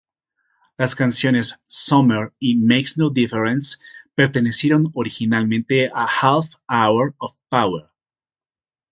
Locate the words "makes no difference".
2.57-3.77